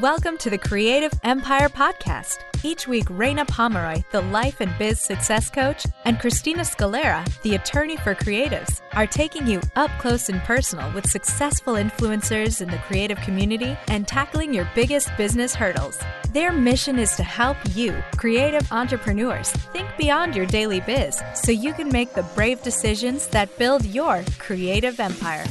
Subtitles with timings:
[0.00, 2.38] Welcome to the Creative Empire Podcast.
[2.62, 7.96] Each week, Reina Pomeroy, the life and biz success coach, and Christina Scalera, the attorney
[7.96, 13.18] for creatives, are taking you up close and personal with successful influencers in the creative
[13.22, 15.98] community and tackling your biggest business hurdles.
[16.30, 21.72] Their mission is to help you, creative entrepreneurs, think beyond your daily biz so you
[21.72, 25.44] can make the brave decisions that build your creative empire.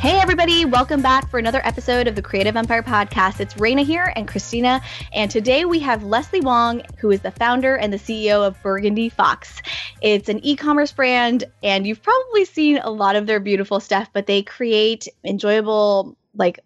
[0.00, 3.38] Hey, everybody, welcome back for another episode of the Creative Empire Podcast.
[3.38, 4.80] It's Reina here and Christina,
[5.12, 9.10] and today we have Leslie Wong, who is the founder and the CEO of Burgundy
[9.10, 9.60] Fox.
[10.00, 14.08] It's an e commerce brand, and you've probably seen a lot of their beautiful stuff,
[14.14, 16.60] but they create enjoyable, like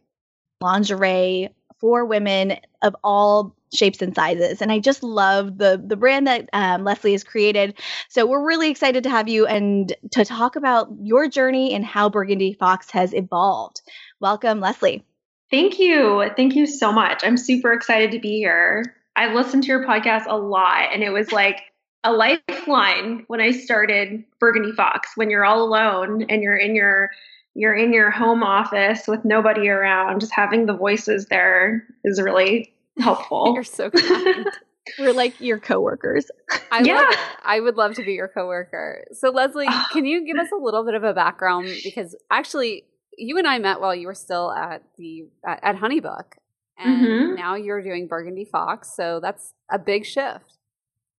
[0.61, 1.49] lingerie
[1.81, 4.63] for women of all shapes and sizes.
[4.63, 7.79] And I just love the the brand that um, Leslie has created.
[8.09, 12.09] So we're really excited to have you and to talk about your journey and how
[12.09, 13.83] Burgundy Fox has evolved.
[14.21, 15.05] Welcome, Leslie.
[15.51, 16.31] Thank you.
[16.37, 17.23] Thank you so much.
[17.23, 18.97] I'm super excited to be here.
[19.17, 21.61] I've listened to your podcast a lot, and it was like
[22.03, 25.11] a lifeline when I started Burgundy Fox.
[25.15, 27.11] When you're all alone and you're in your
[27.55, 32.75] you're in your home office with nobody around, just having the voices there is really
[32.99, 33.53] helpful.
[33.55, 34.47] You're so kind.
[34.99, 36.27] We're like your coworkers.
[36.71, 36.97] I yeah.
[36.97, 37.15] love.
[37.43, 39.05] I would love to be your coworker.
[39.13, 42.85] So Leslie, can you give us a little bit of a background because actually
[43.17, 46.35] you and I met while you were still at the at, at Honeybook
[46.79, 47.35] and mm-hmm.
[47.35, 50.59] now you're doing Burgundy Fox, so that's a big shift.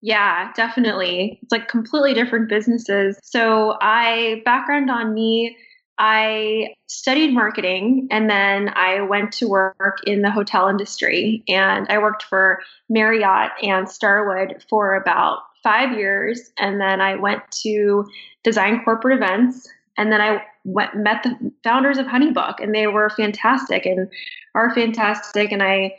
[0.02, 1.40] Yeah, definitely.
[1.42, 3.18] It's like completely different businesses.
[3.24, 5.58] So I background on me
[5.98, 12.00] I studied marketing and then I went to work in the hotel industry and I
[12.00, 16.52] worked for Marriott and Starwood for about five years.
[16.60, 18.06] And then I went to
[18.44, 23.10] design corporate events and then I went, met the founders of Honeybook and they were
[23.10, 24.10] fantastic and
[24.54, 25.52] are fantastic.
[25.52, 25.96] And I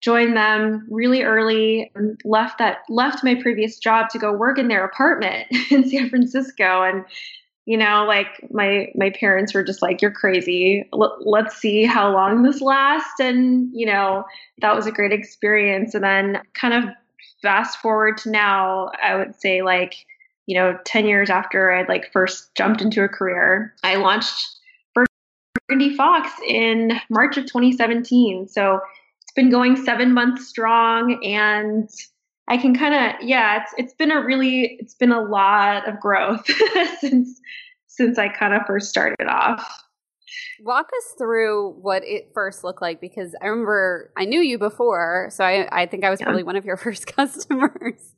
[0.00, 4.68] joined them really early and left that left my previous job to go work in
[4.68, 7.04] their apartment in San Francisco and
[7.68, 10.88] you know like my my parents were just like you're crazy.
[10.94, 13.20] L- let's see how long this lasts.
[13.20, 14.24] And you know
[14.62, 15.94] that was a great experience.
[15.94, 16.84] And then kind of
[17.42, 19.94] fast forward to now i would say like
[20.46, 24.56] you know 10 years after i'd like first jumped into a career i launched
[24.94, 28.80] burgundy fox in march of 2017 so
[29.22, 31.90] it's been going seven months strong and
[32.48, 36.00] I can kind of yeah, it's it's been a really it's been a lot of
[36.00, 36.46] growth
[37.00, 37.40] since
[37.86, 39.84] since I kind of first started off.
[40.60, 45.28] Walk us through what it first looked like because I remember I knew you before,
[45.30, 46.26] so I, I think I was yeah.
[46.26, 48.14] probably one of your first customers.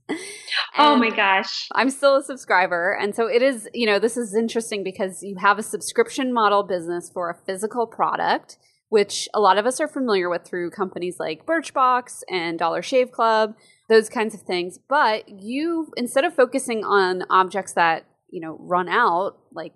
[0.78, 1.68] oh my gosh.
[1.74, 2.92] I'm still a subscriber.
[2.92, 6.62] And so it is, you know, this is interesting because you have a subscription model
[6.62, 8.58] business for a physical product,
[8.88, 13.12] which a lot of us are familiar with through companies like Birchbox and Dollar Shave
[13.12, 13.54] Club
[13.90, 14.78] those kinds of things.
[14.88, 19.74] But you, instead of focusing on objects that, you know, run out, like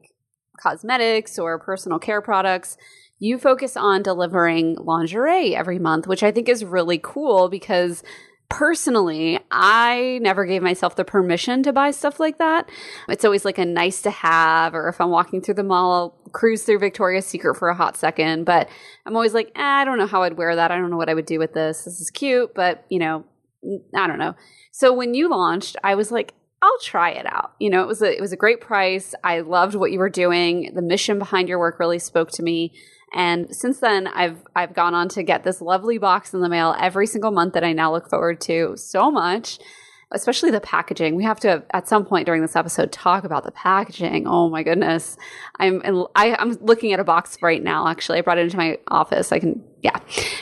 [0.58, 2.78] cosmetics or personal care products,
[3.18, 8.04] you focus on delivering lingerie every month, which I think is really cool because
[8.48, 12.68] personally, I never gave myself the permission to buy stuff like that.
[13.08, 16.30] It's always like a nice to have, or if I'm walking through the mall, I'll
[16.30, 18.44] cruise through Victoria's Secret for a hot second.
[18.44, 18.68] But
[19.06, 20.70] I'm always like, eh, I don't know how I'd wear that.
[20.70, 21.84] I don't know what I would do with this.
[21.84, 23.24] This is cute, but you know,
[23.94, 24.34] I don't know.
[24.70, 27.52] So when you launched, I was like, I'll try it out.
[27.60, 29.14] You know, it was a it was a great price.
[29.22, 30.72] I loved what you were doing.
[30.74, 32.72] The mission behind your work really spoke to me.
[33.12, 36.74] And since then, I've I've gone on to get this lovely box in the mail
[36.80, 39.58] every single month that I now look forward to so much.
[40.10, 41.16] Especially the packaging.
[41.16, 44.26] We have to at some point during this episode talk about the packaging.
[44.26, 45.16] Oh my goodness,
[45.58, 45.82] I'm
[46.14, 47.88] I, I'm looking at a box right now.
[47.88, 49.32] Actually, I brought it into my office.
[49.32, 49.98] I can yeah.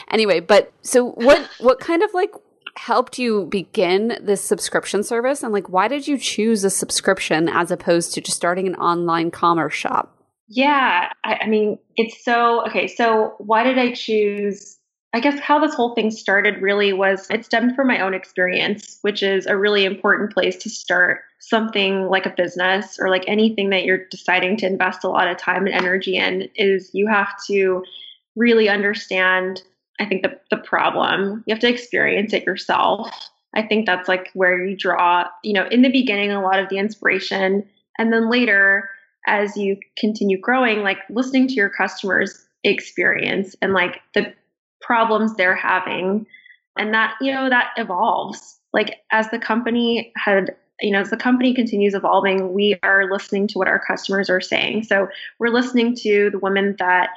[0.09, 2.31] Anyway, but so what what kind of like
[2.75, 5.43] helped you begin this subscription service?
[5.43, 9.31] And like, why did you choose a subscription as opposed to just starting an online
[9.31, 10.17] commerce shop?
[10.47, 12.87] Yeah, I, I mean, it's so okay.
[12.87, 14.77] So, why did I choose?
[15.15, 18.97] I guess how this whole thing started really was it stemmed from my own experience,
[19.01, 23.69] which is a really important place to start something like a business or like anything
[23.69, 27.33] that you're deciding to invest a lot of time and energy in is you have
[27.47, 27.83] to
[28.35, 29.61] really understand
[29.99, 31.43] I think the, the problem.
[31.45, 33.09] You have to experience it yourself.
[33.55, 36.69] I think that's like where you draw, you know, in the beginning, a lot of
[36.69, 37.67] the inspiration.
[37.97, 38.89] And then later,
[39.27, 44.33] as you continue growing, like listening to your customers' experience and like the
[44.81, 46.25] problems they're having.
[46.77, 48.59] And that, you know, that evolves.
[48.73, 53.47] Like as the company had you know, as the company continues evolving, we are listening
[53.47, 54.83] to what our customers are saying.
[54.83, 55.07] So
[55.39, 57.11] we're listening to the women that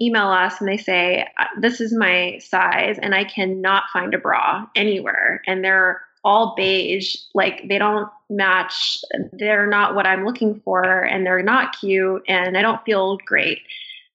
[0.00, 4.18] email us and they say, uh, This is my size, and I cannot find a
[4.18, 5.42] bra anywhere.
[5.46, 8.98] And they're all beige, like they don't match,
[9.32, 13.60] they're not what I'm looking for, and they're not cute, and I don't feel great.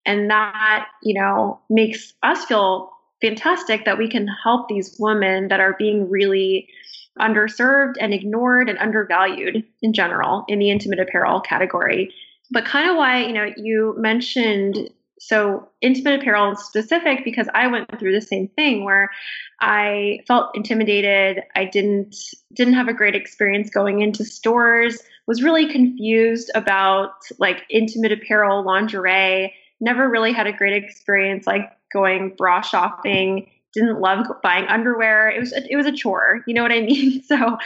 [0.06, 2.92] And that, you know, makes us feel
[3.22, 6.68] fantastic that we can help these women that are being really
[7.20, 12.14] underserved and ignored and undervalued in general in the intimate apparel category.
[12.50, 17.68] But kind of why, you know, you mentioned so intimate apparel in specific because I
[17.68, 19.12] went through the same thing where
[19.60, 21.44] I felt intimidated.
[21.56, 22.16] I didn't
[22.54, 25.00] didn't have a great experience going into stores.
[25.28, 29.54] Was really confused about like intimate apparel, lingerie.
[29.82, 33.50] Never really had a great experience like going bra shopping.
[33.74, 35.30] Didn't love buying underwear.
[35.30, 36.42] It was it was a chore.
[36.48, 37.22] You know what I mean?
[37.24, 37.58] So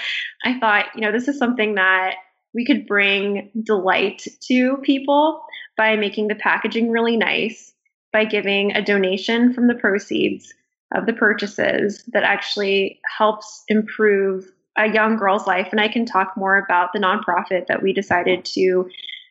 [0.43, 2.15] I thought, you know, this is something that
[2.53, 5.43] we could bring delight to people
[5.77, 7.73] by making the packaging really nice,
[8.11, 10.53] by giving a donation from the proceeds
[10.95, 15.69] of the purchases that actually helps improve a young girl's life.
[15.71, 18.89] And I can talk more about the nonprofit that we decided to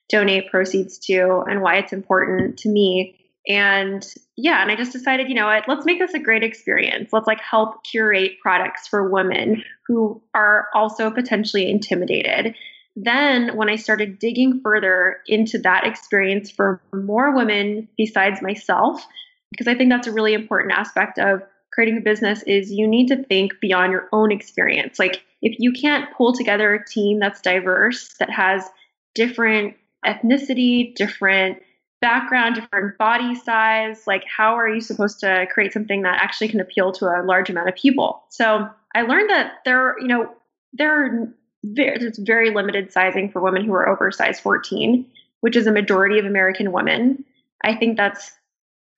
[0.08, 3.18] donate proceeds to and why it's important to me.
[3.48, 4.06] And
[4.36, 7.12] yeah, and I just decided, you know what, let's make this a great experience.
[7.12, 12.54] Let's like help curate products for women who are also potentially intimidated
[12.96, 19.04] then when I started digging further into that experience for more women besides myself,
[19.50, 21.42] because I think that's a really important aspect of
[21.72, 24.98] creating a business is you need to think beyond your own experience.
[24.98, 28.68] Like if you can't pull together a team that's diverse, that has
[29.14, 29.74] different
[30.04, 31.62] ethnicity, different
[32.00, 36.60] background, different body size, like how are you supposed to create something that actually can
[36.60, 38.24] appeal to a large amount of people?
[38.28, 40.30] So I learned that there, you know,
[40.74, 45.06] there are very, there's very limited sizing for women who are over size 14,
[45.40, 47.24] which is a majority of American women.
[47.64, 48.30] I think that's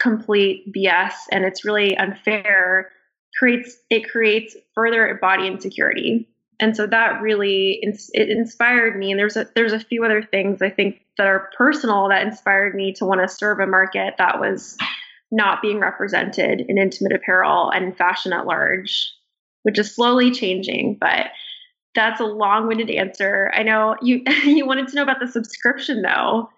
[0.01, 2.91] complete BS and it's really unfair.
[3.39, 6.29] Creates it creates further body insecurity,
[6.61, 9.11] and so that really it inspired me.
[9.11, 12.77] And there's a there's a few other things I think that are personal that inspired
[12.77, 14.77] me to want to serve a market that was
[15.33, 19.13] not being represented in intimate apparel and fashion at large,
[19.65, 21.27] which is slowly changing, but
[21.95, 23.51] that's a long-winded answer.
[23.55, 26.51] I know you you wanted to know about the subscription though.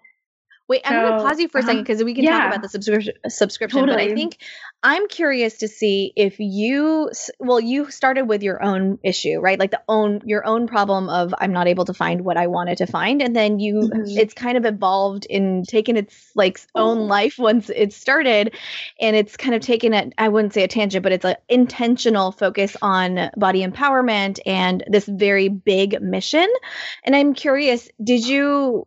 [0.67, 2.05] Wait, so, I'm going to pause you for a second because uh-huh.
[2.05, 3.13] we can yeah, talk about the subscription.
[3.29, 4.05] Subscription, totally.
[4.05, 4.39] but I think
[4.83, 7.09] I'm curious to see if you.
[7.39, 9.59] Well, you started with your own issue, right?
[9.59, 12.77] Like the own your own problem of I'm not able to find what I wanted
[12.77, 13.75] to find, and then you.
[13.75, 14.17] Mm-hmm.
[14.17, 18.55] It's kind of evolved in taking its like own life once it started,
[18.99, 20.13] and it's kind of taken it.
[20.17, 25.05] I wouldn't say a tangent, but it's an intentional focus on body empowerment and this
[25.05, 26.47] very big mission.
[27.03, 28.85] And I'm curious, did you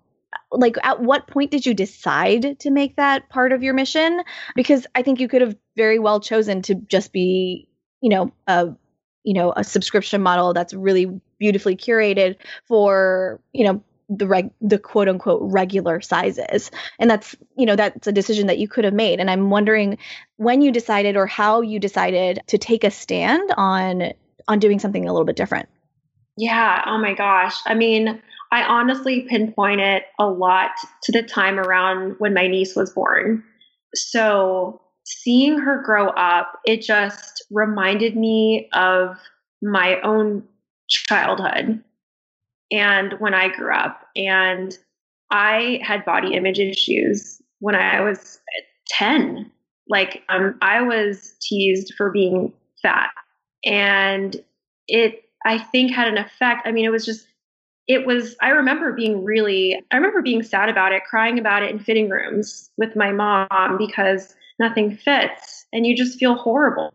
[0.52, 4.22] like at what point did you decide to make that part of your mission?
[4.54, 7.68] Because i think you could have very well chosen to just be
[8.00, 8.70] you know a
[9.24, 12.36] you know a subscription model that's really beautifully curated
[12.66, 16.70] for you know the reg the quote unquote regular sizes.
[16.98, 19.20] And that's you know that's a decision that you could have made.
[19.20, 19.98] And i'm wondering
[20.36, 24.12] when you decided or how you decided to take a stand on
[24.48, 25.68] on doing something a little bit different.
[26.36, 26.82] Yeah.
[26.86, 27.56] Oh my gosh.
[27.66, 28.20] I mean
[28.52, 30.72] I honestly pinpoint it a lot
[31.04, 33.44] to the time around when my niece was born.
[33.94, 39.16] So seeing her grow up, it just reminded me of
[39.62, 40.44] my own
[40.88, 41.82] childhood
[42.70, 44.06] and when I grew up.
[44.16, 44.76] And
[45.30, 48.40] I had body image issues when I was
[48.88, 49.50] 10.
[49.88, 52.52] Like, um, I was teased for being
[52.82, 53.10] fat.
[53.64, 54.36] And
[54.88, 56.66] it, I think, had an effect.
[56.66, 57.26] I mean, it was just
[57.90, 61.70] it was i remember being really i remember being sad about it crying about it
[61.70, 66.92] in fitting rooms with my mom because nothing fits and you just feel horrible.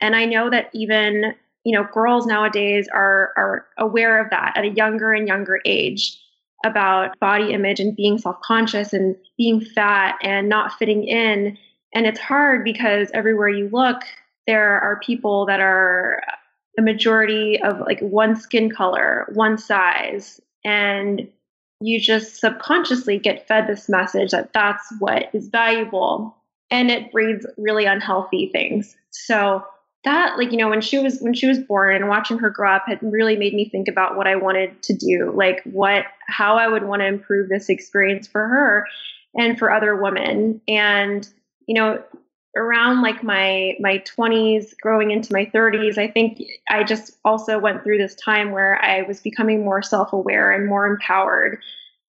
[0.00, 4.64] And i know that even you know girls nowadays are are aware of that at
[4.64, 6.18] a younger and younger age
[6.64, 11.56] about body image and being self-conscious and being fat and not fitting in.
[11.94, 13.98] And it's hard because everywhere you look
[14.48, 16.22] there are people that are
[16.78, 21.28] a majority of like one skin color, one size, and
[21.80, 26.36] you just subconsciously get fed this message that that's what is valuable
[26.70, 28.96] and it breeds really unhealthy things.
[29.10, 29.64] So
[30.04, 32.76] that like you know when she was when she was born and watching her grow
[32.76, 36.56] up had really made me think about what I wanted to do, like what how
[36.56, 38.86] I would want to improve this experience for her
[39.34, 40.60] and for other women.
[40.68, 41.28] And
[41.66, 42.02] you know,
[42.56, 47.82] around like my my 20s growing into my 30s i think i just also went
[47.82, 51.58] through this time where i was becoming more self-aware and more empowered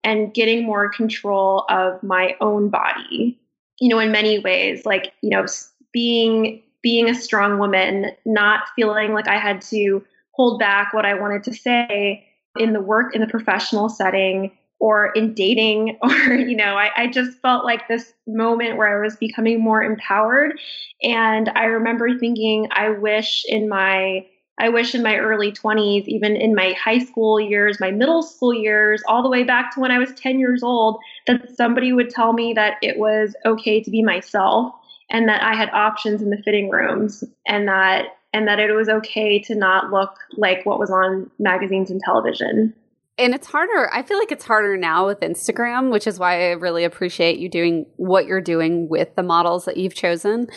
[0.04, 3.38] and getting more control of my own body.
[3.80, 5.46] You know in many ways like you know
[5.92, 11.14] being being a strong woman not feeling like i had to hold back what i
[11.14, 12.26] wanted to say
[12.58, 17.08] in the work in the professional setting or in dating or you know I, I,
[17.08, 20.60] just felt like this moment where i was becoming more empowered.
[21.02, 24.26] And i remember thinking i wish in my
[24.60, 28.54] i wish in my early 20s even in my high school years my middle school
[28.54, 32.10] years all the way back to when i was 10 years old that somebody would
[32.10, 34.74] tell me that it was okay to be myself
[35.10, 38.90] and that i had options in the fitting rooms and that and that it was
[38.90, 42.74] okay to not look like what was on magazines and television
[43.18, 43.90] and it's harder.
[43.92, 47.50] I feel like it's harder now with Instagram, which is why I really appreciate you
[47.50, 50.48] doing what you're doing with the models that you've chosen.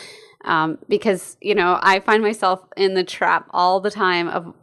[0.45, 4.55] Um, because, you know, I find myself in the trap all the time of,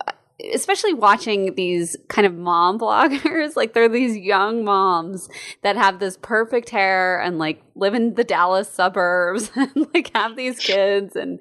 [0.54, 3.56] especially watching these kind of mom bloggers.
[3.56, 5.28] like they're these young moms
[5.64, 10.36] that have this perfect hair and like live in the Dallas suburbs and like have
[10.36, 11.40] these kids and,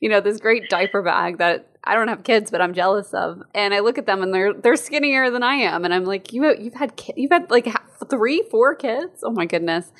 [0.00, 3.42] you know, this great diaper bag that I don't have kids, but I'm jealous of.
[3.54, 6.34] And I look at them and they're they're skinnier than I am, and I'm like,
[6.34, 7.66] you you've had ki- you've had like
[8.10, 9.22] three, four kids.
[9.24, 9.90] Oh my goodness!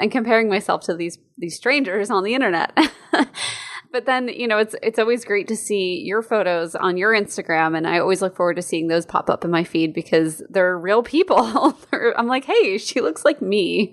[0.00, 2.76] And comparing myself to these these strangers on the internet.
[3.92, 7.76] but then you know it's it's always great to see your photos on your Instagram,
[7.76, 10.78] and I always look forward to seeing those pop up in my feed because they're
[10.78, 11.76] real people.
[11.92, 13.92] I'm like, hey, she looks like me,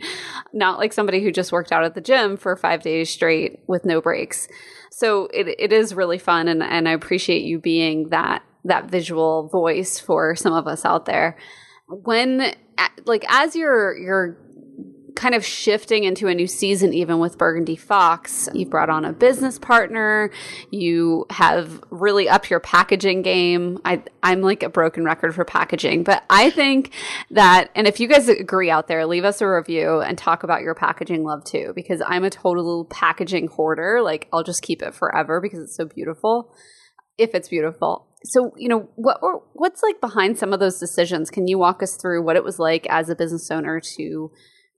[0.53, 3.83] not like somebody who just worked out at the gym for five days straight with
[3.83, 4.47] no breaks
[4.93, 9.47] so it, it is really fun and, and I appreciate you being that that visual
[9.49, 11.37] voice for some of us out there.
[11.87, 12.53] When
[13.05, 14.37] like as you're you're
[15.23, 18.49] kind of shifting into a new season, even with Burgundy Fox.
[18.53, 20.31] You've brought on a business partner.
[20.69, 23.79] You have really upped your packaging game.
[23.85, 26.93] I, I'm like a broken record for packaging, but I think
[27.31, 30.59] that, and if you guys agree out there, leave us a review and talk about
[30.59, 34.01] your packaging love too, because I'm a total packaging hoarder.
[34.03, 36.53] Like I'll just keep it forever because it's so beautiful.
[37.17, 38.09] If it's beautiful.
[38.25, 39.19] So, you know, what
[39.53, 41.29] what's like behind some of those decisions?
[41.29, 44.31] Can you walk us through what it was like as a business owner to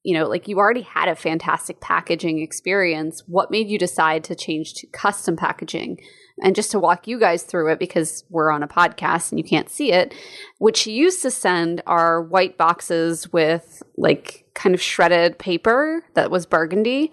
[0.05, 3.23] you know, like you already had a fantastic packaging experience.
[3.25, 5.99] What made you decide to change to custom packaging?
[6.43, 9.43] And just to walk you guys through it because we're on a podcast and you
[9.43, 10.13] can't see it,
[10.75, 16.45] she used to send are white boxes with like kind of shredded paper that was
[16.45, 17.11] burgundy.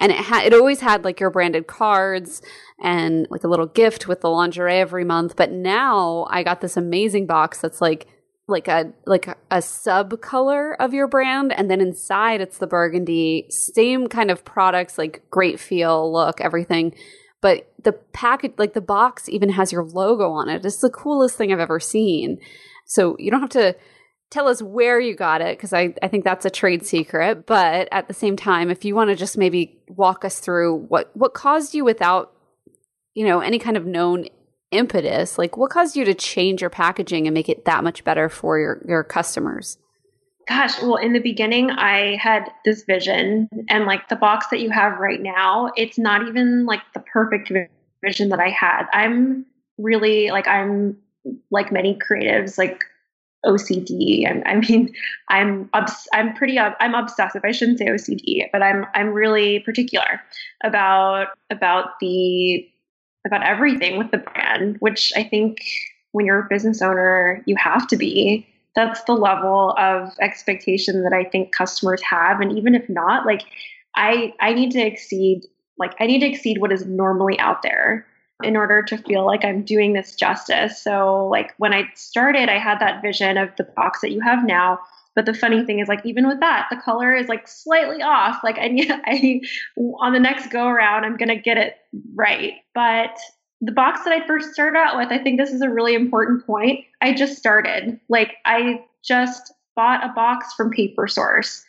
[0.00, 2.40] And it had it always had like your branded cards
[2.80, 5.34] and like a little gift with the lingerie every month.
[5.34, 8.06] But now I got this amazing box that's like
[8.48, 13.46] like a like a, sub color of your brand and then inside it's the burgundy
[13.50, 16.94] same kind of products like great feel look everything.
[17.40, 20.64] But the package like the box even has your logo on it.
[20.64, 22.38] It's the coolest thing i've ever seen.
[22.86, 23.76] So you don't have to
[24.30, 27.46] tell us where you got it because I, I think that's a trade secret.
[27.46, 31.10] But at the same time if you want to just maybe walk us through what
[31.14, 32.32] what caused you without
[33.12, 34.26] you know any kind of known
[34.70, 38.28] impetus like what caused you to change your packaging and make it that much better
[38.28, 39.78] for your your customers
[40.46, 44.70] gosh well in the beginning i had this vision and like the box that you
[44.70, 47.50] have right now it's not even like the perfect
[48.04, 49.46] vision that i had i'm
[49.78, 50.96] really like i'm
[51.50, 52.84] like many creatives like
[53.46, 54.26] OCD.
[54.26, 54.92] I, I mean,
[55.28, 57.42] I'm obs- I'm pretty I'm obsessive.
[57.44, 60.20] I shouldn't say OCD, but I'm I'm really particular
[60.64, 62.68] about about the
[63.26, 65.58] about everything with the brand, which I think
[66.12, 68.46] when you're a business owner, you have to be.
[68.74, 72.40] That's the level of expectation that I think customers have.
[72.40, 73.42] And even if not, like
[73.96, 75.46] I I need to exceed
[75.78, 78.06] like I need to exceed what is normally out there
[78.42, 80.80] in order to feel like I'm doing this justice.
[80.80, 84.44] So like when I started, I had that vision of the box that you have
[84.44, 84.78] now
[85.18, 88.38] but the funny thing is, like, even with that, the color is like slightly off.
[88.44, 89.40] Like, I, I
[89.76, 91.74] on the next go around, I'm gonna get it
[92.14, 92.52] right.
[92.72, 93.18] But
[93.60, 96.46] the box that I first started out with, I think this is a really important
[96.46, 96.84] point.
[97.00, 97.98] I just started.
[98.08, 101.64] Like, I just bought a box from Paper Source.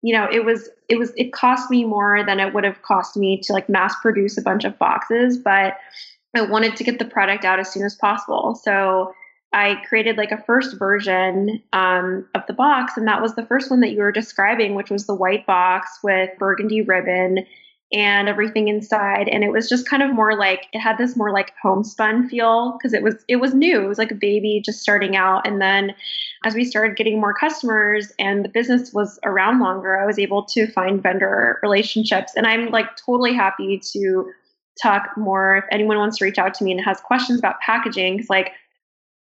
[0.00, 3.14] You know, it was it was it cost me more than it would have cost
[3.14, 5.74] me to like mass produce a bunch of boxes, but
[6.34, 8.54] I wanted to get the product out as soon as possible.
[8.54, 9.12] So
[9.52, 13.70] I created like a first version um, of the box, and that was the first
[13.70, 17.46] one that you were describing, which was the white box with burgundy ribbon.
[17.92, 21.32] and everything inside and it was just kind of more like it had this more
[21.32, 24.80] like homespun feel because it was it was new it was like a baby just
[24.80, 25.92] starting out and then
[26.44, 30.44] as we started getting more customers and the business was around longer i was able
[30.44, 34.30] to find vendor relationships and i'm like totally happy to
[34.80, 38.16] talk more if anyone wants to reach out to me and has questions about packaging
[38.16, 38.52] because like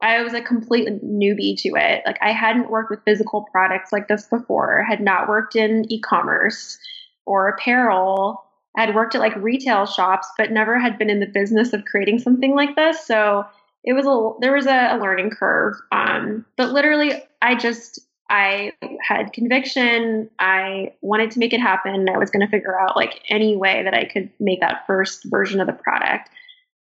[0.00, 2.02] I was a complete newbie to it.
[2.06, 6.78] Like I hadn't worked with physical products like this before, had not worked in e-commerce
[7.26, 8.44] or apparel
[8.78, 11.84] I had worked at like retail shops, but never had been in the business of
[11.84, 13.04] creating something like this.
[13.04, 13.44] So
[13.82, 15.74] it was a there was a, a learning curve.
[15.90, 17.12] Um, but literally,
[17.42, 17.98] I just
[18.30, 20.30] I had conviction.
[20.38, 22.08] I wanted to make it happen.
[22.08, 25.24] I was going to figure out like any way that I could make that first
[25.24, 26.30] version of the product.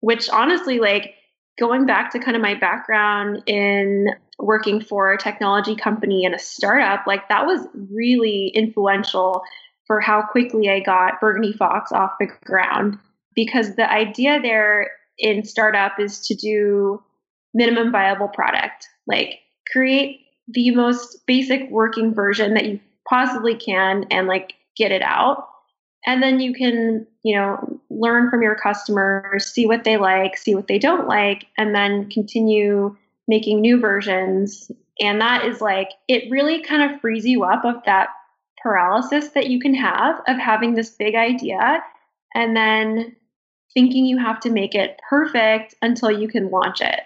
[0.02, 1.14] Which honestly, like
[1.58, 4.08] going back to kind of my background in
[4.40, 9.42] working for a technology company and a startup, like that was really influential
[9.88, 12.98] for how quickly I got Burgundy Fox off the ground.
[13.36, 17.04] Because the idea there in startup is to do
[17.54, 19.40] minimum viable product, like
[19.72, 25.48] create the most basic working version that you possibly can and like get it out.
[26.06, 30.56] And then you can, you know, learn from your customers, see what they like, see
[30.56, 32.96] what they don't like, and then continue
[33.28, 34.72] making new versions.
[35.02, 38.10] And that is like, it really kind of frees you up of that
[38.62, 41.84] paralysis that you can have of having this big idea
[42.34, 43.16] and then
[43.74, 47.02] thinking you have to make it perfect until you can launch it.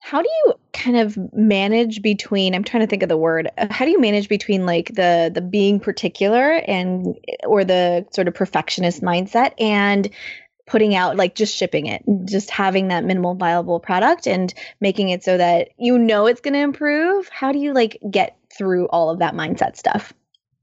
[0.00, 3.50] How do you kind of manage between I'm trying to think of the word.
[3.58, 8.06] Uh, how do you manage between like the the being particular and eh, or the
[8.12, 10.08] sort of perfectionist mindset and
[10.66, 15.24] putting out like just shipping it, just having that minimal viable product and making it
[15.24, 17.28] so that you know it's going to improve?
[17.28, 20.12] How do you like get through all of that mindset stuff?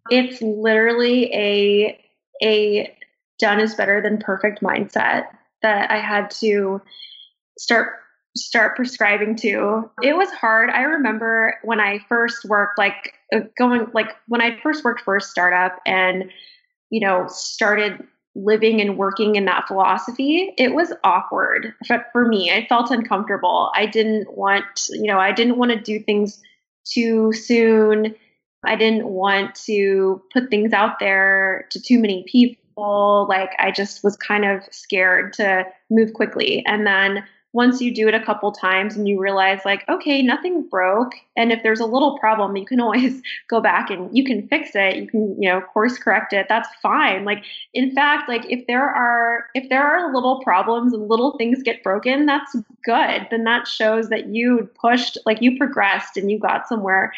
[0.09, 1.99] It's literally a
[2.41, 2.97] a
[3.39, 5.25] done is better than perfect mindset
[5.61, 6.81] that I had to
[7.57, 7.95] start
[8.35, 9.89] start prescribing to.
[10.01, 10.69] It was hard.
[10.69, 15.15] I remember when I first worked like uh, going like when I first worked for
[15.15, 16.31] a startup and
[16.89, 18.05] you know started
[18.37, 22.51] living and working in that philosophy, it was awkward for, for me.
[22.51, 23.71] I felt uncomfortable.
[23.73, 26.41] I didn't want, you know, I didn't want to do things
[26.85, 28.13] too soon
[28.65, 33.25] I didn't want to put things out there to too many people.
[33.29, 36.63] Like I just was kind of scared to move quickly.
[36.65, 37.23] And then
[37.55, 41.53] once you do it a couple times and you realize like okay nothing broke and
[41.53, 44.97] if there's a little problem you can always go back and you can fix it
[44.97, 48.89] you can you know course correct it that's fine like in fact like if there
[48.89, 53.65] are if there are little problems and little things get broken that's good then that
[53.67, 57.13] shows that you pushed like you progressed and you got somewhere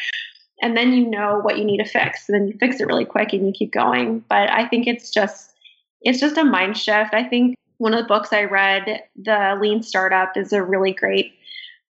[0.60, 2.28] and then you know what you need to fix.
[2.28, 4.24] And then you fix it really quick and you keep going.
[4.28, 5.54] But I think it's just
[6.02, 7.14] it's just a mind shift.
[7.14, 11.32] I think one of the books I read, The Lean Startup, is a really great,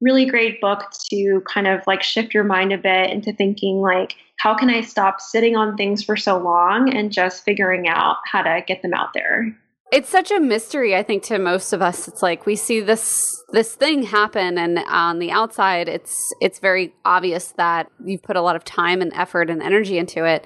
[0.01, 4.15] really great book to kind of like shift your mind a bit into thinking like,
[4.39, 8.43] how can I stop sitting on things for so long and just figuring out how
[8.43, 9.57] to get them out there?
[9.91, 12.07] It's such a mystery, I think, to most of us.
[12.07, 16.93] It's like we see this this thing happen, and on the outside, it's it's very
[17.07, 20.45] obvious that you've put a lot of time and effort and energy into it.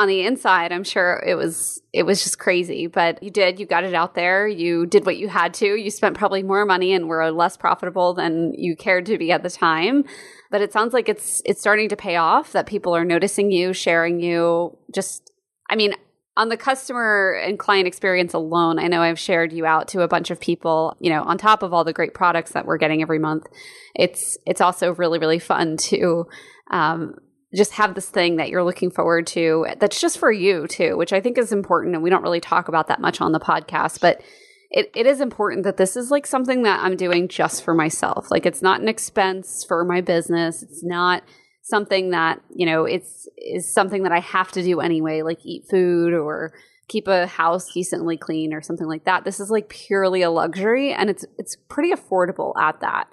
[0.00, 3.60] On the inside, I'm sure it was it was just crazy, but you did.
[3.60, 4.48] You got it out there.
[4.48, 5.66] You did what you had to.
[5.66, 9.42] You spent probably more money and were less profitable than you cared to be at
[9.42, 10.04] the time.
[10.50, 12.52] But it sounds like it's it's starting to pay off.
[12.52, 14.78] That people are noticing you, sharing you.
[14.90, 15.30] Just,
[15.68, 15.92] I mean,
[16.34, 20.08] on the customer and client experience alone, I know I've shared you out to a
[20.08, 23.02] bunch of people, you know, on top of all the great products that we're getting
[23.02, 23.48] every month.
[23.94, 26.26] It's it's also really really fun to
[26.70, 27.16] um,
[27.54, 31.12] just have this thing that you're looking forward to that's just for you too, which
[31.12, 34.00] I think is important and we don't really talk about that much on the podcast,
[34.00, 34.22] but
[34.70, 38.30] it, it is important that this is like something that I'm doing just for myself.
[38.30, 40.62] Like it's not an expense for my business.
[40.62, 41.24] It's not
[41.62, 45.64] something that you know it's is something that I have to do anyway, like eat
[45.68, 46.52] food or
[46.88, 49.24] keep a house decently clean or something like that.
[49.24, 53.08] This is like purely a luxury, and it's it's pretty affordable at that.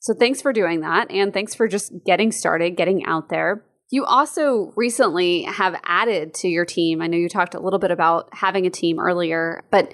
[0.00, 3.64] So thanks for doing that, and thanks for just getting started, getting out there.
[3.90, 7.00] You also recently have added to your team.
[7.00, 9.92] I know you talked a little bit about having a team earlier, but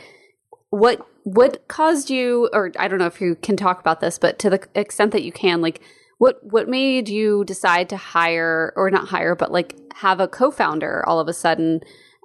[0.71, 4.39] what what caused you or I don't know if you can talk about this, but
[4.41, 5.83] to the extent that you can, like
[6.19, 11.07] what what made you decide to hire or not hire, but like have a co-founder
[11.07, 11.81] all of a sudden?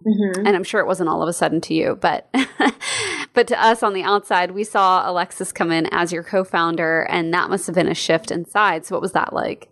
[0.06, 0.46] Mm-hmm.
[0.46, 2.34] And I'm sure it wasn't all of a sudden to you, but
[3.34, 7.34] but to us on the outside, we saw Alexis come in as your co-founder, and
[7.34, 8.86] that must have been a shift inside.
[8.86, 9.70] So what was that like?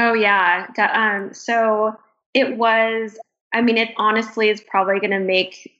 [0.00, 1.96] Oh yeah, um, so
[2.32, 3.18] it was.
[3.52, 5.72] I mean, it honestly is probably going to make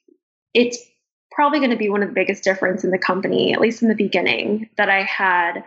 [0.54, 0.78] it's
[1.30, 3.88] probably going to be one of the biggest difference in the company, at least in
[3.88, 5.62] the beginning, that I had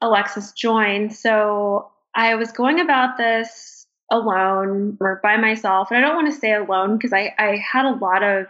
[0.00, 1.10] Alexis join.
[1.10, 5.88] So I was going about this alone or by myself.
[5.90, 8.46] And I don't want to say alone because I, I had a lot of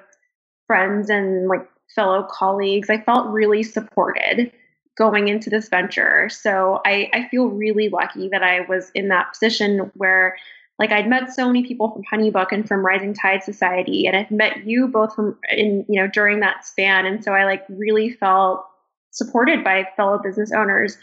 [0.66, 2.90] friends and like fellow colleagues.
[2.90, 4.52] I felt really supported
[4.96, 6.28] going into this venture.
[6.28, 10.36] So I, I feel really lucky that I was in that position where
[10.78, 14.30] like I'd met so many people from Honeybook and from Rising Tide Society, and I've
[14.30, 18.10] met you both from in you know during that span, and so I like really
[18.10, 18.66] felt
[19.10, 20.98] supported by fellow business owners.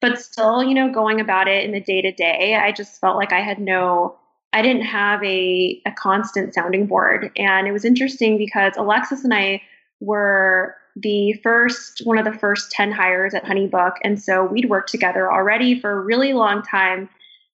[0.00, 3.18] But still, you know, going about it in the day to day, I just felt
[3.18, 4.16] like I had no,
[4.54, 9.34] I didn't have a a constant sounding board, and it was interesting because Alexis and
[9.34, 9.62] I
[10.00, 14.90] were the first one of the first 10 hires at honeybook and so we'd worked
[14.90, 17.08] together already for a really long time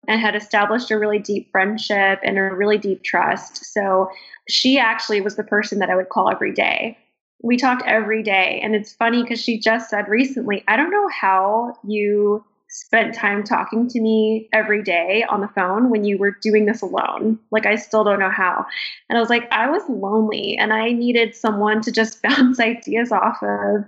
[0.08, 3.64] and had established a really deep friendship and a really deep trust.
[3.72, 4.08] So
[4.48, 6.96] she actually was the person that I would call every day.
[7.42, 8.60] We talked every day.
[8.62, 13.44] And it's funny because she just said recently, I don't know how you spent time
[13.44, 17.38] talking to me every day on the phone when you were doing this alone.
[17.50, 18.66] Like, I still don't know how.
[19.08, 23.12] And I was like, I was lonely and I needed someone to just bounce ideas
[23.12, 23.84] off of.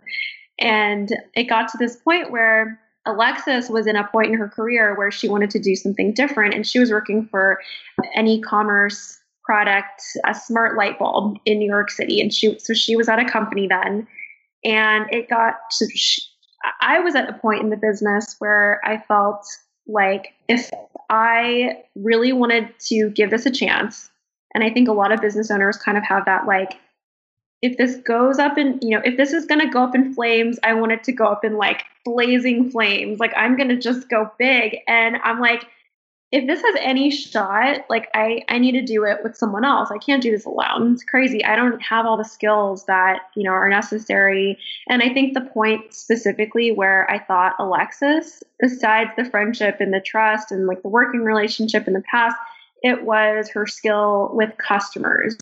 [0.61, 4.95] And it got to this point where Alexis was in a point in her career
[4.97, 7.59] where she wanted to do something different, and she was working for
[8.14, 12.97] an e-commerce product, a smart light bulb in New York City, and she so she
[12.97, 14.07] was at a company then,
[14.64, 15.87] and it got to.
[16.81, 19.47] I was at a point in the business where I felt
[19.87, 20.71] like if
[21.09, 24.11] I really wanted to give this a chance,
[24.55, 26.79] and I think a lot of business owners kind of have that like
[27.61, 30.14] if this goes up in, you know, if this is going to go up in
[30.14, 33.18] flames, I want it to go up in like blazing flames.
[33.18, 34.79] Like I'm going to just go big.
[34.87, 35.66] And I'm like,
[36.31, 39.91] if this has any shot, like I, I need to do it with someone else.
[39.91, 40.93] I can't do this alone.
[40.93, 41.43] It's crazy.
[41.45, 44.59] I don't have all the skills that, you know, are necessary.
[44.88, 50.01] And I think the point specifically where I thought Alexis, besides the friendship and the
[50.01, 52.37] trust and like the working relationship in the past,
[52.83, 55.37] it was her skill with customers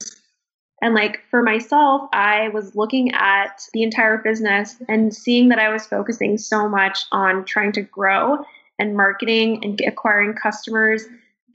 [0.83, 5.71] and like for myself, I was looking at the entire business and seeing that I
[5.71, 8.45] was focusing so much on trying to grow
[8.79, 11.05] and marketing and acquiring customers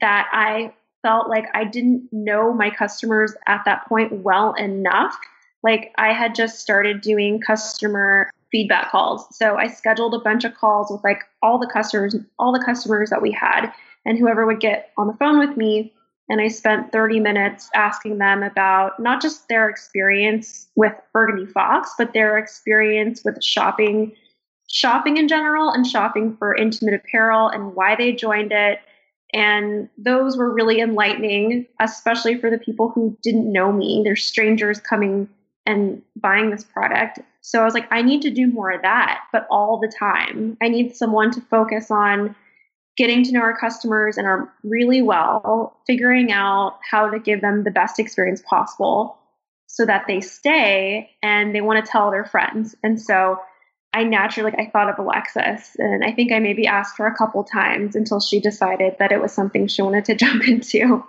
[0.00, 5.16] that I felt like I didn't know my customers at that point well enough.
[5.62, 9.26] Like I had just started doing customer feedback calls.
[9.36, 13.10] So I scheduled a bunch of calls with like all the customers, all the customers
[13.10, 13.72] that we had,
[14.04, 15.92] and whoever would get on the phone with me
[16.32, 21.94] and I spent 30 minutes asking them about not just their experience with Burgundy Fox,
[21.98, 24.12] but their experience with shopping,
[24.72, 28.80] shopping in general, and shopping for intimate apparel and why they joined it.
[29.34, 34.02] And those were really enlightening, especially for the people who didn't know me.
[34.04, 35.28] They're strangers coming
[35.64, 37.20] and buying this product.
[37.42, 40.56] So I was like, I need to do more of that, but all the time.
[40.62, 42.34] I need someone to focus on
[42.96, 47.64] getting to know our customers and are really well, figuring out how to give them
[47.64, 49.18] the best experience possible
[49.66, 52.74] so that they stay and they want to tell their friends.
[52.82, 53.38] And so
[53.94, 57.14] I naturally like I thought of Alexis and I think I maybe asked her a
[57.14, 61.04] couple times until she decided that it was something she wanted to jump into.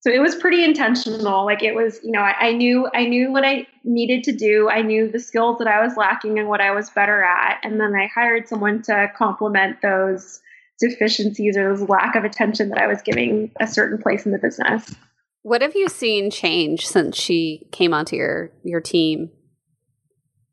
[0.00, 1.44] so it was pretty intentional.
[1.44, 4.68] Like it was, you know, I, I knew I knew what I needed to do.
[4.68, 7.60] I knew the skills that I was lacking and what I was better at.
[7.62, 10.40] And then I hired someone to complement those
[10.80, 14.38] deficiencies or those lack of attention that I was giving a certain place in the
[14.38, 14.94] business.
[15.42, 19.30] What have you seen change since she came onto your your team?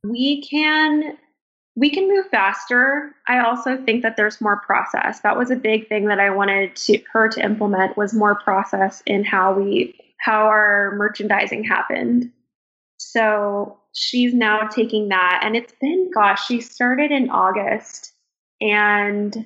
[0.09, 1.17] We can
[1.75, 3.13] we can move faster.
[3.27, 5.19] I also think that there's more process.
[5.21, 9.03] That was a big thing that I wanted to, her to implement was more process
[9.05, 12.31] in how we how our merchandising happened.
[12.97, 18.13] So she's now taking that and it's been gosh, she started in August
[18.61, 19.45] and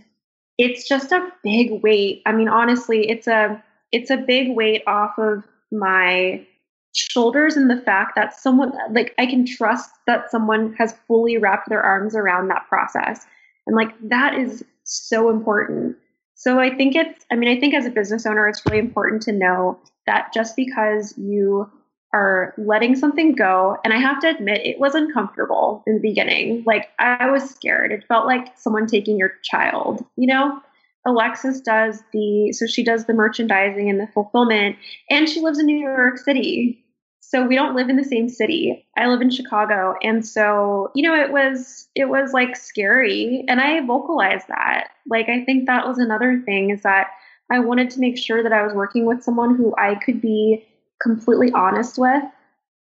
[0.57, 2.21] it's just a big weight.
[2.25, 6.45] I mean, honestly, it's a it's a big weight off of my
[6.93, 11.69] shoulders and the fact that someone like I can trust that someone has fully wrapped
[11.69, 13.25] their arms around that process.
[13.67, 15.95] And like that is so important.
[16.35, 19.21] So I think it's I mean, I think as a business owner it's really important
[19.23, 21.69] to know that just because you
[22.13, 23.77] are letting something go.
[23.83, 26.63] And I have to admit, it was uncomfortable in the beginning.
[26.65, 27.91] Like, I was scared.
[27.91, 30.59] It felt like someone taking your child, you know?
[31.05, 34.75] Alexis does the, so she does the merchandising and the fulfillment,
[35.09, 36.83] and she lives in New York City.
[37.21, 38.87] So we don't live in the same city.
[38.97, 39.93] I live in Chicago.
[40.01, 43.45] And so, you know, it was, it was like scary.
[43.47, 44.87] And I vocalized that.
[45.07, 47.07] Like, I think that was another thing is that
[47.51, 50.65] I wanted to make sure that I was working with someone who I could be
[51.01, 52.23] completely honest with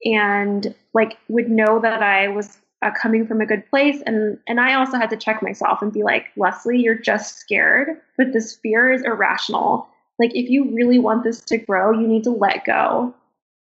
[0.04, 4.02] and like would know that I was uh, coming from a good place.
[4.04, 8.00] And and I also had to check myself and be like Leslie you're just scared
[8.16, 9.88] but this fear is irrational.
[10.18, 13.14] Like if you really want this to grow you need to let go.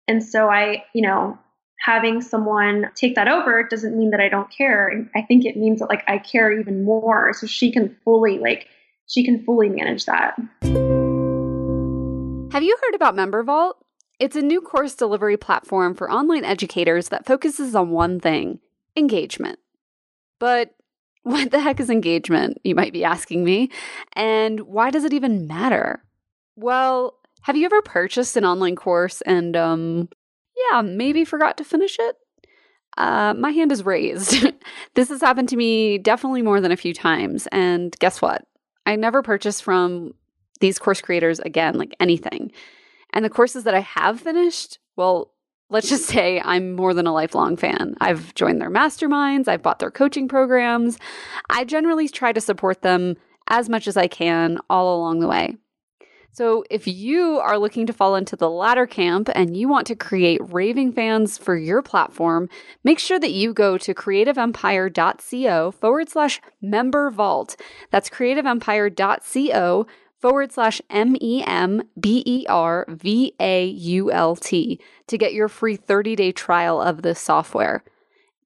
[0.08, 1.38] And so I you know
[1.80, 5.08] having someone take that over doesn't mean that I don't care.
[5.16, 7.34] I think it means that like I care even more.
[7.34, 8.68] So she can fully like
[9.08, 10.36] she can fully manage that.
[12.52, 13.78] Have you heard about Member Vault?
[14.20, 18.60] It's a new course delivery platform for online educators that focuses on one thing
[18.96, 19.60] engagement.
[20.40, 20.74] But
[21.24, 23.70] what the heck is engagement, you might be asking me?
[24.14, 26.04] And why does it even matter?
[26.56, 30.10] Well, have you ever purchased an online course and, um,
[30.72, 32.16] yeah, maybe forgot to finish it?
[32.98, 34.46] Uh, my hand is raised.
[34.96, 37.48] this has happened to me definitely more than a few times.
[37.52, 38.46] And guess what?
[38.86, 40.14] I never purchased from
[40.60, 42.52] these course creators again, like anything.
[43.14, 45.34] And the courses that I have finished, well,
[45.72, 47.96] let's just say I'm more than a lifelong fan.
[48.00, 51.00] I've joined their masterminds, I've bought their coaching programs.
[51.50, 53.16] I generally try to support them
[53.48, 55.56] as much as I can all along the way.
[56.34, 59.96] So, if you are looking to fall into the latter camp and you want to
[59.96, 62.48] create raving fans for your platform,
[62.86, 67.58] make sure that you go to creativeempire.co forward slash member vault.
[67.90, 69.88] That's creativeempire.co
[70.22, 75.34] forward slash M E M B E R V A U L T to get
[75.34, 77.84] your free 30 day trial of this software.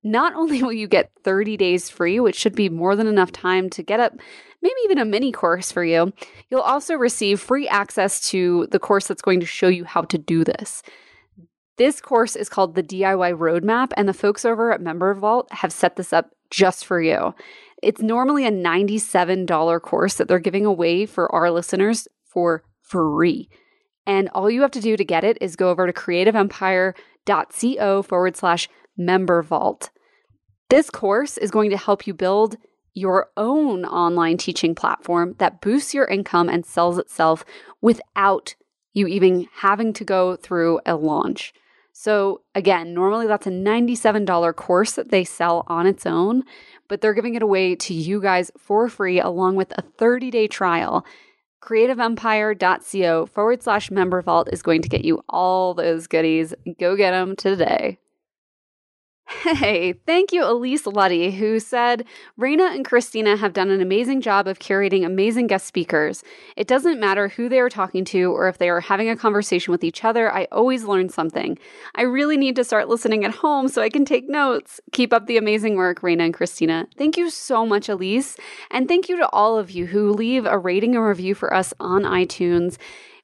[0.03, 3.69] Not only will you get 30 days free, which should be more than enough time
[3.71, 4.13] to get up
[4.65, 6.11] maybe even a mini course for you,
[6.49, 10.17] you'll also receive free access to the course that's going to show you how to
[10.17, 10.81] do this.
[11.77, 15.71] This course is called the DIY Roadmap, and the folks over at Member Vault have
[15.71, 17.35] set this up just for you.
[17.85, 23.47] It's normally a $97 course that they're giving away for our listeners for free.
[24.07, 28.35] And all you have to do to get it is go over to creativeempire.co forward
[28.35, 28.67] slash
[28.97, 29.91] member vault.
[30.69, 32.57] This course is going to help you build
[32.95, 37.45] your own online teaching platform that boosts your income and sells itself
[37.81, 38.55] without
[38.93, 41.53] you even having to go through a launch.
[41.97, 46.43] So, again, normally that's a $97 course that they sell on its own,
[46.87, 50.47] but they're giving it away to you guys for free along with a 30 day
[50.47, 51.05] trial.
[51.61, 56.53] CreativeEmpire.co forward slash member vault is going to get you all those goodies.
[56.79, 57.97] Go get them today.
[59.27, 62.05] Hey, thank you, Elise Luddy, who said,
[62.37, 66.23] Reina and Christina have done an amazing job of curating amazing guest speakers.
[66.55, 69.71] It doesn't matter who they are talking to or if they are having a conversation
[69.71, 71.57] with each other, I always learn something.
[71.95, 74.79] I really need to start listening at home so I can take notes.
[74.91, 76.87] Keep up the amazing work, Reina and Christina.
[76.95, 78.37] Thank you so much, Elise.
[78.69, 81.73] And thank you to all of you who leave a rating and review for us
[81.79, 82.77] on iTunes.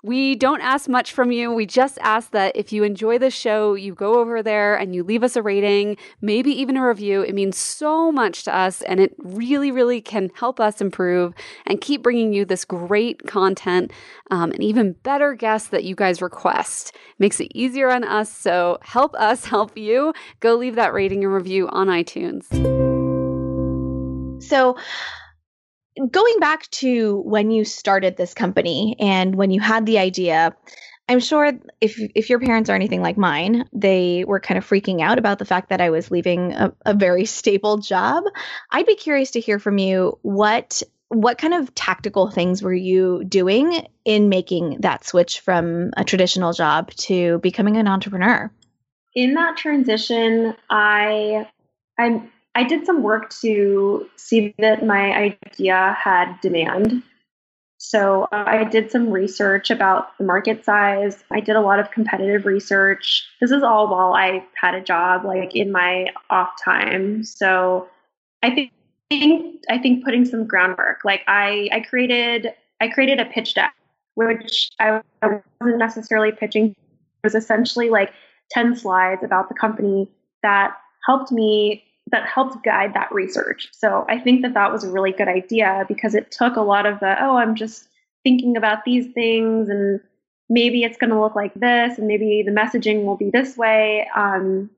[0.04, 1.52] We don't ask much from you.
[1.52, 5.04] We just ask that if you enjoy the show, you go over there and you
[5.04, 7.22] leave us a rating, maybe even a review.
[7.22, 11.36] It means so much to us and it really, really can help us improve
[11.68, 13.92] and keep bringing you this great content
[14.32, 16.96] um, and even better guests that you guys request.
[17.20, 18.32] Makes it easier on us.
[18.32, 20.14] So help us help you.
[20.40, 22.48] Go leave that rating and review on iTunes.
[24.42, 24.76] So,
[26.10, 30.56] going back to when you started this company and when you had the idea,
[31.10, 31.52] I'm sure
[31.82, 35.40] if if your parents are anything like mine, they were kind of freaking out about
[35.40, 38.24] the fact that I was leaving a, a very stable job.
[38.70, 43.26] I'd be curious to hear from you what what kind of tactical things were you
[43.26, 48.50] doing in making that switch from a traditional job to becoming an entrepreneur?
[49.14, 51.50] In that transition, I
[52.00, 52.24] I
[52.56, 57.04] I did some work to see that my idea had demand.
[57.78, 61.24] So uh, I did some research about the market size.
[61.32, 63.26] I did a lot of competitive research.
[63.40, 67.24] This is all while I had a job, like in my off time.
[67.24, 67.90] So
[68.44, 68.72] I think
[69.70, 71.00] I think putting some groundwork.
[71.04, 73.74] Like I I created I created a pitch deck,
[74.14, 76.68] which I wasn't necessarily pitching.
[76.68, 78.14] It was essentially like
[78.52, 80.08] ten slides about the company
[80.44, 80.76] that
[81.08, 83.70] helped me that helped guide that research.
[83.72, 86.86] So I think that that was a really good idea because it took a lot
[86.86, 87.88] of the, oh, I'm just
[88.24, 90.00] thinking about these things and
[90.50, 94.08] maybe it's going to look like this and maybe the messaging will be this way.
[94.16, 94.70] Um,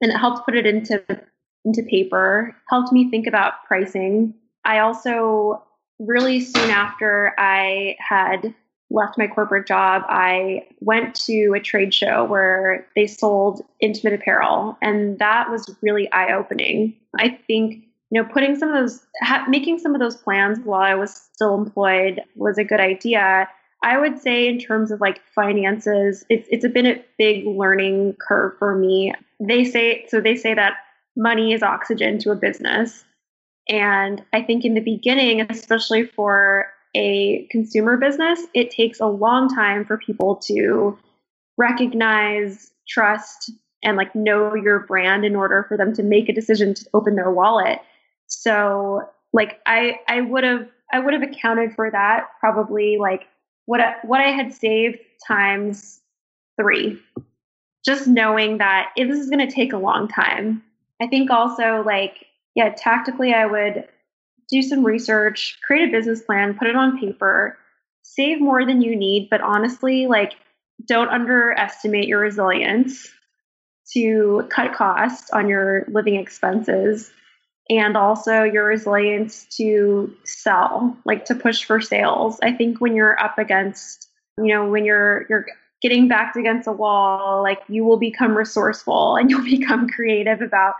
[0.00, 1.02] and it helped put it into
[1.64, 4.34] into paper, helped me think about pricing.
[4.64, 5.64] I also
[5.98, 8.54] really soon after I had
[8.90, 14.78] left my corporate job, I went to a trade show where they sold intimate apparel,
[14.80, 16.94] and that was really eye opening.
[17.18, 20.80] I think you know putting some of those ha- making some of those plans while
[20.80, 23.48] I was still employed was a good idea.
[23.82, 28.54] I would say in terms of like finances, it's it's been a big learning curve
[28.58, 29.12] for me.
[29.40, 30.74] They say so they say that
[31.16, 33.04] money is oxygen to a business.
[33.68, 39.48] And I think in the beginning, especially for a consumer business, it takes a long
[39.48, 40.98] time for people to
[41.56, 43.50] recognize, trust,
[43.82, 47.14] and like know your brand in order for them to make a decision to open
[47.14, 47.80] their wallet.
[48.26, 53.26] So like I I would have I would have accounted for that probably like
[53.66, 56.00] what I, what I had saved times
[56.60, 56.98] 3
[57.84, 60.62] just knowing that this is going to take a long time
[61.00, 63.86] I think also like, yeah, tactically, I would
[64.50, 67.58] do some research, create a business plan, put it on paper,
[68.02, 70.34] save more than you need, but honestly, like,
[70.86, 73.08] don't underestimate your resilience
[73.92, 77.12] to cut costs on your living expenses
[77.68, 82.38] and also your resilience to sell, like to push for sales.
[82.42, 85.46] I think when you're up against, you know, when you're you're
[85.82, 90.74] getting backed against a wall, like you will become resourceful and you'll become creative about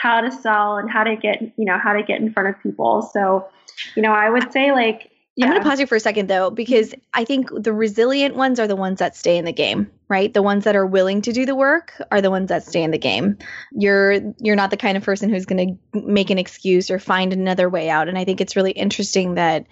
[0.00, 2.62] how to sell and how to get, you know, how to get in front of
[2.62, 3.02] people.
[3.12, 3.46] So,
[3.94, 5.46] you know, I would say like yeah.
[5.46, 8.58] I'm going to pause you for a second though, because I think the resilient ones
[8.60, 10.34] are the ones that stay in the game, right?
[10.34, 12.90] The ones that are willing to do the work are the ones that stay in
[12.90, 13.38] the game.
[13.72, 17.32] You're you're not the kind of person who's going to make an excuse or find
[17.32, 18.08] another way out.
[18.08, 19.66] And I think it's really interesting that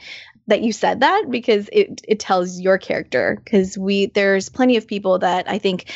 [0.47, 4.87] that you said that because it it tells your character because we there's plenty of
[4.87, 5.93] people that I think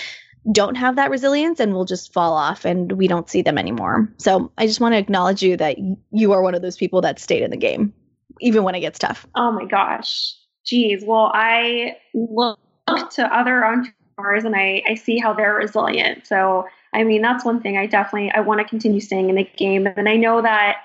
[0.50, 4.12] don't have that resilience and will just fall off and we don't see them anymore.
[4.16, 5.76] So I just want to acknowledge you that
[6.11, 7.92] you are one of those people that stayed in the game
[8.40, 9.26] even when it gets tough.
[9.37, 10.35] Oh my gosh.
[10.66, 11.05] Geez.
[11.07, 12.59] Well, I look
[13.12, 16.26] to other entrepreneurs and I, I see how they're resilient.
[16.26, 19.48] So I mean that's one thing I definitely I want to continue staying in the
[19.57, 19.87] game.
[19.87, 20.78] And I know that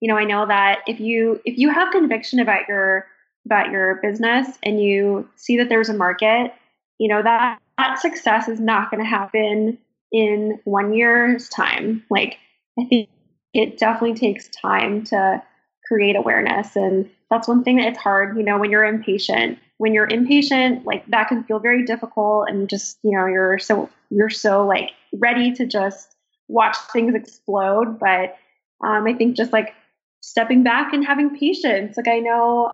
[0.00, 3.06] you know, I know that if you if you have conviction about your
[3.46, 6.52] about your business and you see that there's a market,
[6.98, 9.78] you know, that that success is not going to happen
[10.12, 12.04] in one year's time.
[12.10, 12.38] Like
[12.78, 13.08] I think
[13.52, 15.42] it definitely takes time to
[15.86, 19.58] create awareness and that's one thing that it's hard, you know, when you're impatient.
[19.78, 23.90] When you're impatient, like that can feel very difficult and just, you know, you're so
[24.10, 26.14] you're so like ready to just
[26.46, 28.36] watch things explode, but
[28.84, 29.74] um, I think just like
[30.20, 31.96] stepping back and having patience.
[31.96, 32.70] Like I know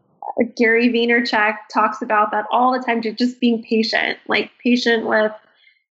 [0.56, 5.32] Gary Vaynerchuk talks about that all the time, to just being patient, like patient with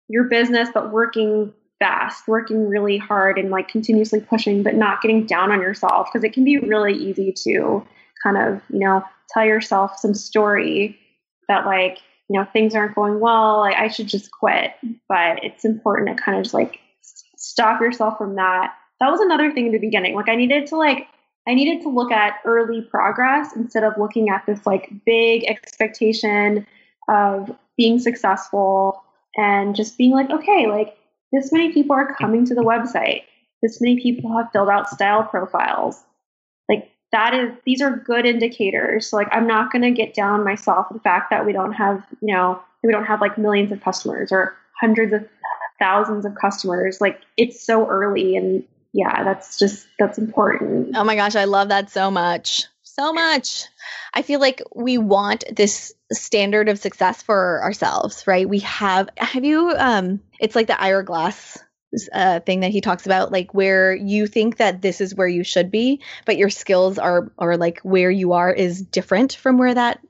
[0.09, 5.27] your business, but working fast, working really hard and like continuously pushing, but not getting
[5.27, 7.87] down on yourself because it can be really easy to
[8.23, 10.99] kind of, you know, tell yourself some story
[11.49, 14.73] that like, you know, things aren't going well, like I should just quit.
[15.09, 16.79] But it's important to kind of just like
[17.37, 18.73] stop yourself from that.
[19.01, 20.15] That was another thing in the beginning.
[20.15, 21.07] Like I needed to like
[21.49, 26.67] I needed to look at early progress instead of looking at this like big expectation
[27.09, 29.03] of being successful
[29.37, 30.97] and just being like, okay, like
[31.33, 33.23] this many people are coming to the website.
[33.63, 36.03] This many people have filled out style profiles.
[36.69, 39.09] Like that is these are good indicators.
[39.09, 42.35] So like I'm not gonna get down myself the fact that we don't have, you
[42.35, 45.27] know, we don't have like millions of customers or hundreds of
[45.79, 47.01] thousands of customers.
[47.01, 48.65] Like it's so early and
[48.97, 50.97] yeah, that's just that's important.
[50.97, 52.65] Oh my gosh, I love that so much.
[52.83, 53.67] So much.
[54.15, 58.49] I feel like we want this standard of success for ourselves, right?
[58.49, 61.59] We have have you um it's like the hourglass
[62.13, 65.45] uh, thing that he talks about, like where you think that this is where you
[65.45, 69.75] should be, but your skills are, or like where you are is different from where
[69.75, 70.01] that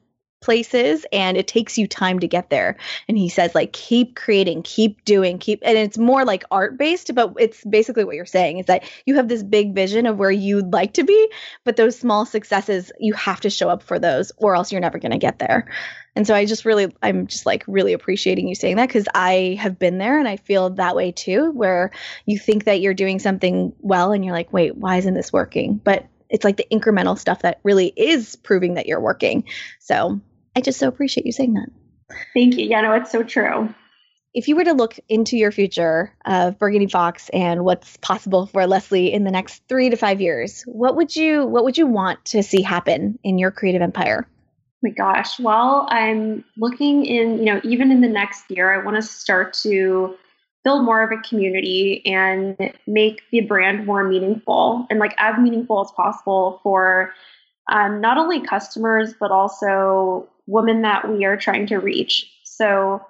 [0.40, 2.76] places and it takes you time to get there.
[3.08, 7.14] And he says like keep creating keep doing keep and it's more like art based
[7.14, 10.30] but it's basically what you're saying is that you have this big vision of where
[10.30, 11.30] you'd like to be
[11.64, 14.98] but those small successes you have to show up for those or else you're never
[14.98, 15.66] going to get there.
[16.14, 19.58] And so i just really i'm just like really appreciating you saying that because i
[19.60, 21.90] have been there and i feel that way too where
[22.24, 25.80] you think that you're doing something well and you're like wait why isn't this working?
[25.82, 29.44] But it's like the incremental stuff that really is proving that you're working
[29.80, 30.20] so
[30.56, 31.68] I just so appreciate you saying that.
[32.32, 32.66] Thank you.
[32.66, 33.72] Yeah, no, it's so true.
[34.32, 38.66] If you were to look into your future of Burgundy Fox and what's possible for
[38.66, 42.24] Leslie in the next three to five years, what would you what would you want
[42.26, 44.26] to see happen in your creative empire?
[44.26, 45.38] Oh my gosh.
[45.38, 49.52] Well, I'm looking in, you know, even in the next year, I want to start
[49.62, 50.16] to
[50.66, 52.56] build more of a community and
[52.88, 57.14] make the brand more meaningful and like as meaningful as possible for
[57.70, 62.28] um, not only customers but also women that we are trying to reach.
[62.42, 63.00] So,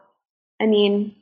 [0.60, 1.16] I mean,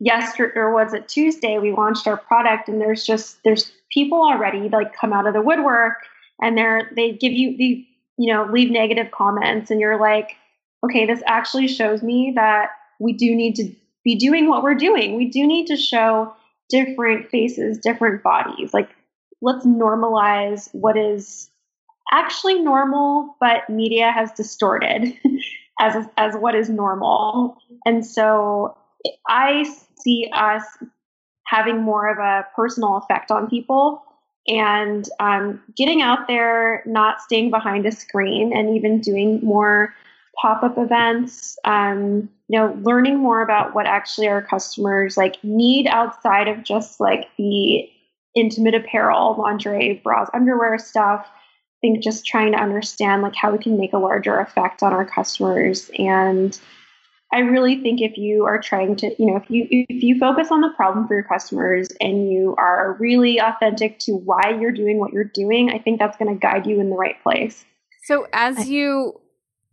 [0.00, 1.58] yesterday or was it Tuesday?
[1.58, 5.42] We launched our product, and there's just there's people already like come out of the
[5.42, 5.96] woodwork,
[6.40, 10.36] and they're they give you the you know leave negative comments, and you're like,
[10.84, 13.74] okay, this actually shows me that we do need to
[14.04, 15.16] be doing what we're doing.
[15.16, 16.34] We do need to show
[16.68, 18.72] different faces, different bodies.
[18.72, 18.90] Like,
[19.40, 21.50] let's normalize what is
[22.12, 25.18] actually normal, but media has distorted
[25.80, 27.56] as as what is normal.
[27.84, 28.76] And so
[29.28, 29.64] I
[29.96, 30.64] see us
[31.46, 34.02] having more of a personal effect on people
[34.46, 39.94] and um, getting out there, not staying behind a screen, and even doing more
[40.40, 41.58] pop up events.
[41.64, 47.00] Um, you know, learning more about what actually our customers like need outside of just
[47.00, 47.88] like the
[48.34, 51.26] intimate apparel, lingerie, bras, underwear stuff.
[51.26, 51.38] I
[51.80, 55.04] think just trying to understand like how we can make a larger effect on our
[55.04, 56.58] customers and
[57.34, 60.52] I really think if you are trying to, you know, if you if you focus
[60.52, 65.00] on the problem for your customers and you are really authentic to why you're doing
[65.00, 67.64] what you're doing, I think that's going to guide you in the right place.
[68.04, 69.20] So as you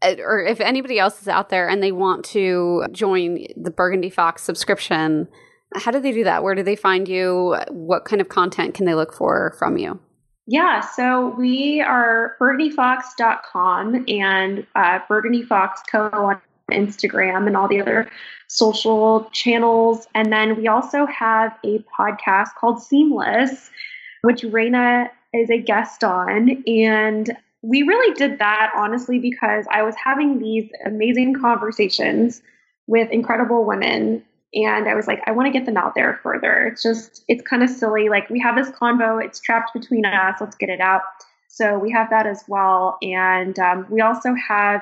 [0.03, 4.43] or if anybody else is out there and they want to join the Burgundy Fox
[4.43, 5.27] subscription,
[5.75, 6.43] how do they do that?
[6.43, 7.57] Where do they find you?
[7.69, 9.99] What kind of content can they look for from you?
[10.47, 16.09] Yeah, so we are burgundyfox.com and uh, Burgundy Fox Co.
[16.09, 16.41] on
[16.71, 18.09] Instagram and all the other
[18.47, 20.07] social channels.
[20.13, 23.69] And then we also have a podcast called Seamless,
[24.23, 26.63] which Reina is a guest on.
[26.67, 32.41] And we really did that honestly because I was having these amazing conversations
[32.87, 34.23] with incredible women.
[34.53, 36.67] And I was like, I want to get them out there further.
[36.67, 38.09] It's just, it's kind of silly.
[38.09, 40.41] Like, we have this convo, it's trapped between us.
[40.41, 41.03] Let's get it out.
[41.47, 42.97] So we have that as well.
[43.01, 44.81] And um, we also have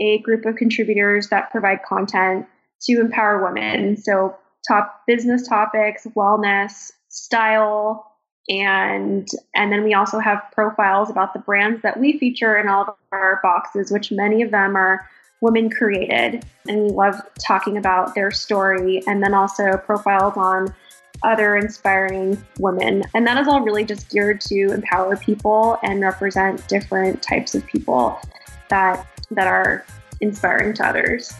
[0.00, 2.46] a group of contributors that provide content
[2.82, 3.96] to empower women.
[3.96, 8.11] So, top business topics, wellness, style,
[8.48, 12.82] and and then we also have profiles about the brands that we feature in all
[12.82, 15.08] of our boxes, which many of them are
[15.40, 19.02] women created, and we love talking about their story.
[19.06, 20.74] And then also profiles on
[21.22, 23.04] other inspiring women.
[23.14, 27.64] And that is all really just geared to empower people and represent different types of
[27.66, 28.20] people
[28.68, 29.84] that that are
[30.20, 31.32] inspiring to others.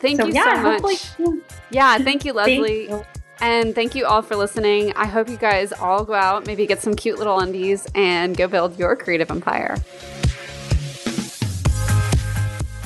[0.00, 1.42] Thank so, you yeah, so much.
[1.70, 2.86] Yeah, thank you, Leslie.
[2.86, 3.17] Thank you.
[3.40, 4.92] And thank you all for listening.
[4.94, 8.48] I hope you guys all go out, maybe get some cute little undies, and go
[8.48, 9.76] build your creative empire.